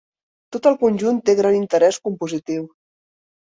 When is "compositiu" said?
2.09-2.67